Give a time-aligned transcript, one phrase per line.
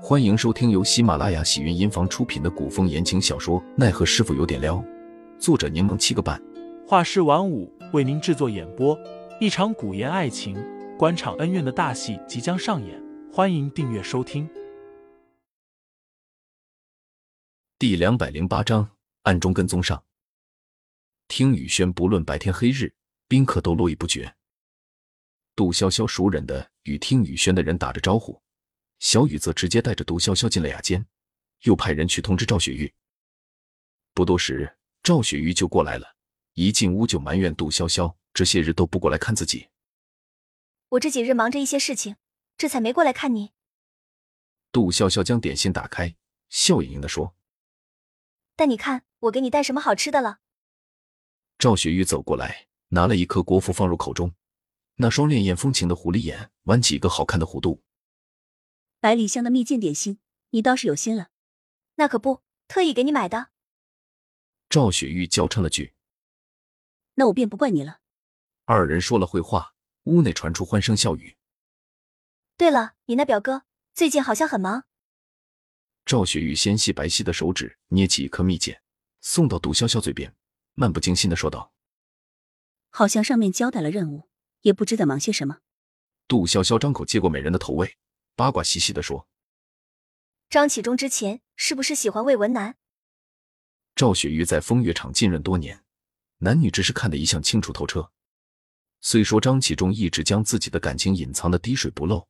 [0.00, 4.76] 欢迎收听由喜马拉雅喜云音房出品的古风言情小说《奈何师傅有点撩》，
[5.40, 6.40] 作者柠檬七个半，
[6.86, 8.96] 画师晚舞为您制作演播。
[9.40, 10.56] 一场古言爱情、
[10.96, 14.48] 官场恩怨的大戏即将上演，欢迎订阅收听。
[17.76, 18.88] 第两百零八章，
[19.22, 20.00] 暗中跟踪上。
[21.26, 22.92] 听雨轩不论白天黑日，
[23.26, 24.32] 宾客都络绎不绝。
[25.56, 28.40] 杜潇潇熟稔的与听雨轩的人打着招呼。
[28.98, 31.06] 小雨则直接带着杜潇潇进了雅间，
[31.62, 32.92] 又派人去通知赵雪玉。
[34.12, 36.16] 不多时，赵雪玉就过来了，
[36.54, 39.68] 一进屋就埋怨杜潇潇这些日都不过来看自己。
[40.90, 42.16] 我这几日忙着一些事情，
[42.56, 43.52] 这才没过来看你。
[44.72, 46.16] 杜潇潇将点心打开，
[46.48, 47.34] 笑盈盈的说
[48.56, 50.40] ：“但你看，我给你带什么好吃的了。”
[51.58, 54.34] 赵雪玉走过来，拿了一颗国服放入口中，
[54.96, 57.82] 那双潋滟风情的狐狸眼弯起一个好看的弧度。
[59.00, 60.18] 百里香的蜜饯点心，
[60.50, 61.28] 你倒是有心了。
[61.94, 63.50] 那可不，特意给你买的。
[64.68, 65.94] 赵雪玉娇嗔了句
[67.14, 68.00] ：“那我便不怪你了。”
[68.66, 69.74] 二人说了会话，
[70.04, 71.36] 屋内传出欢声笑语。
[72.56, 73.62] 对了，你那表哥
[73.94, 74.84] 最近好像很忙。
[76.04, 78.80] 赵雪玉纤细白皙的手指捏起一颗蜜饯，
[79.20, 80.34] 送到杜潇潇嘴边，
[80.74, 81.72] 漫不经心的说道
[82.90, 84.28] ：“好像上面交代了任务，
[84.62, 85.60] 也不知在忙些什么。”
[86.26, 87.96] 杜潇潇张口接过美人的头位。
[88.38, 89.26] 八卦兮兮的说
[90.48, 92.76] ：“张启忠之前是不是喜欢魏文南？”
[93.96, 95.84] 赵雪玉在风月场浸润多年，
[96.36, 98.12] 男女之事看得一向清楚透彻。
[99.00, 102.28] 虽说张启忠一直将自己的感情隐藏的滴水不漏，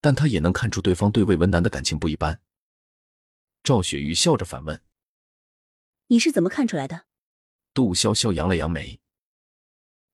[0.00, 2.40] 但他也能看出对方对魏文南的感情不一般。
[3.64, 4.80] 赵雪玉笑着反问
[6.06, 7.06] ：“你是怎么看出来的？”
[7.74, 9.00] 杜潇潇扬了扬眉：“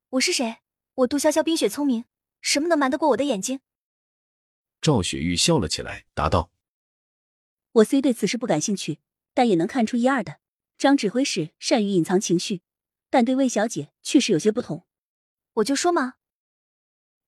[0.08, 0.60] 我是谁？
[0.94, 2.06] 我杜潇潇冰雪聪明，
[2.40, 3.60] 什么能瞒得过我的眼睛？”
[4.82, 6.50] 赵雪玉笑了起来，答道
[7.70, 8.98] ：“我虽对此事不感兴趣，
[9.32, 10.40] 但也能看出一二的。
[10.76, 12.62] 张指挥使善于隐藏情绪，
[13.08, 14.84] 但对魏小姐确实有些不同。
[15.54, 16.14] 我就说嘛。”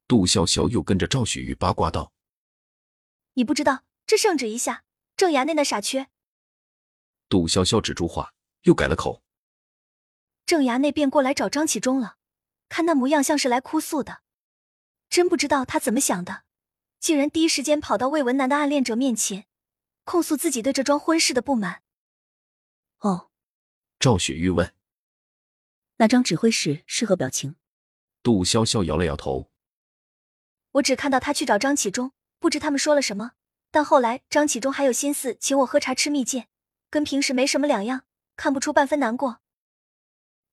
[0.08, 2.12] 杜潇潇又跟着赵雪玉八卦道
[3.34, 4.84] ：“你不知道，这圣旨一下，
[5.16, 6.08] 郑衙内那傻缺。”
[7.30, 9.22] 杜潇潇止住话，又改了口
[10.44, 12.16] ：“郑衙内便过来找张启忠了，
[12.68, 14.22] 看那模样像是来哭诉的，
[15.08, 16.42] 真不知道他怎么想的。”
[17.04, 19.44] 竟然第一时间跑到魏文南的暗恋者面前，
[20.04, 21.82] 控诉自己对这桩婚事的不满。
[23.00, 23.28] 哦，
[24.00, 24.74] 赵雪玉问
[26.00, 27.56] ：“那张指挥使是何表情？”
[28.24, 29.50] 杜潇潇摇了摇头
[30.72, 33.32] ：“我只看到他去找张启忠，不知他们说了什么。
[33.70, 36.46] 但后来张启忠还有心思请我喝茶吃蜜饯，
[36.88, 39.42] 跟平时没什么两样，看不出半分难过。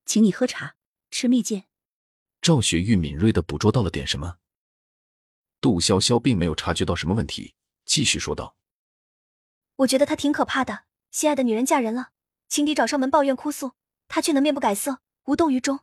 [0.06, 0.76] 请你喝茶
[1.10, 1.64] 吃蜜饯。”
[2.44, 4.40] 赵雪玉敏锐的捕捉到了点什么。
[5.62, 7.54] 杜潇潇并没有察觉到什么问题，
[7.86, 8.56] 继续说道
[9.78, 12.10] ：“我觉得他挺可怕的，心爱的女人嫁人了，
[12.50, 13.74] 情敌找上门抱怨哭诉，
[14.08, 15.82] 他却能面不改色，无动于衷。”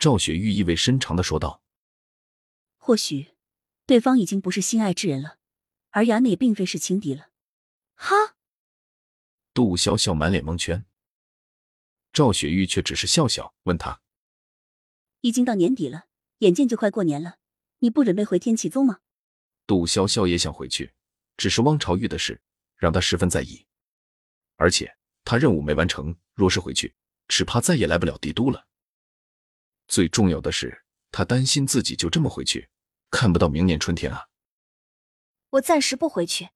[0.00, 1.62] 赵雪玉意味深长的说道
[2.78, 3.34] ：“或许，
[3.84, 5.36] 对方已经不是心爱之人了，
[5.90, 7.28] 而雅娜也并非是情敌了。”
[7.94, 8.36] 哈！
[9.52, 10.86] 杜潇潇满脸蒙圈，
[12.12, 14.00] 赵雪玉却只是笑笑，问他
[15.20, 16.06] ：“已经到年底了，
[16.38, 17.36] 眼见就快过年了。”
[17.78, 19.00] 你不准备回天启宗吗？
[19.66, 20.92] 杜潇潇也想回去，
[21.36, 22.40] 只是汪朝玉的事
[22.76, 23.66] 让他十分在意，
[24.56, 26.94] 而且他任务没完成，若是回去，
[27.28, 28.66] 只怕再也来不了帝都了。
[29.88, 32.68] 最重要的是，他担心自己就这么回去，
[33.10, 34.28] 看不到明年春天啊。
[35.50, 36.48] 我暂时不回去。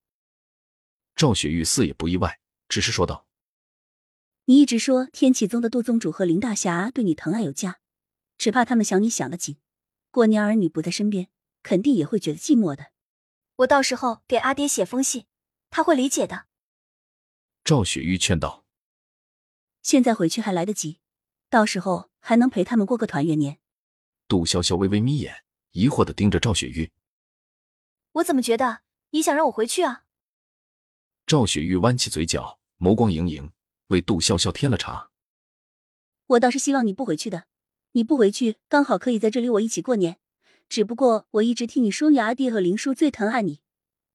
[1.15, 3.27] 赵雪玉似也不意外，只是说道
[4.45, 7.79] ：“你一直说天启宗的杜宗主和林大侠对你疼爱有加，
[8.37, 9.57] 只怕他们想你想得紧。”
[10.11, 11.29] 过年儿女不在身边，
[11.63, 12.91] 肯定也会觉得寂寞的。
[13.55, 15.25] 我到时候给阿爹写封信，
[15.69, 16.47] 他会理解的。
[17.63, 18.65] 赵雪玉劝道
[19.81, 20.99] ：“现在回去还来得及，
[21.49, 23.59] 到时候还能陪他们过个团圆年。”
[24.27, 26.91] 杜潇潇微微眯眼，疑惑的盯着赵雪玉
[28.13, 30.03] ：“我怎么觉得你想让我回去啊？”
[31.25, 33.51] 赵雪玉弯起嘴角，眸光盈盈，
[33.87, 35.11] 为杜潇潇添了茶
[36.27, 37.45] ：“我倒是希望你不回去的。”
[37.93, 40.17] 你不回去，刚好可以在这里我一起过年。
[40.69, 43.59] 只不过我一直听你说，你阿爹和林叔最疼爱你，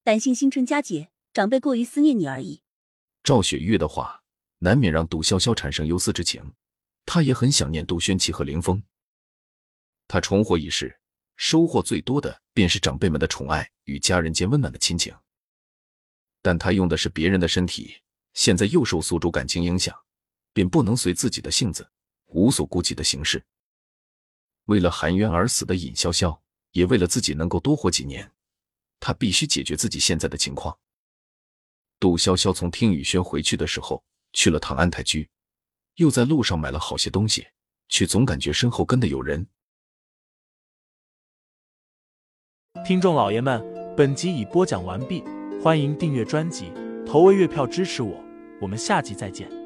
[0.03, 2.63] 担心新春佳节长辈过于思念你而已。
[3.23, 4.23] 赵雪玉的话
[4.61, 6.55] 难免让杜潇潇产生忧思之情，
[7.05, 8.83] 她也很想念杜轩奇和林峰。
[10.09, 10.99] 他重活一世，
[11.37, 15.15] 收获最多的便是长辈们的宠爱与家人间温暖的亲情。
[16.41, 17.97] 但他用的是别人的身体，
[18.33, 19.95] 现在又受宿主感情影响，
[20.55, 21.91] 便不能随自己的性子，
[22.29, 23.45] 无所顾忌的行事。
[24.67, 26.39] 为了含冤而死的尹潇潇，
[26.73, 28.31] 也为了自己能够多活几年，
[29.01, 30.79] 他必须解决自己现在的情况。
[31.99, 35.29] 杜潇潇从听雨轩回去的时候去了趟安泰居，
[35.95, 37.47] 又在路上买了好些东西，
[37.89, 39.47] 却总感觉身后跟的有人。
[42.85, 43.65] 听众老爷们，
[43.97, 45.25] 本集已播讲完毕，
[45.63, 46.71] 欢迎订阅专辑，
[47.07, 48.23] 投喂月票支持我，
[48.61, 49.66] 我们下集再见。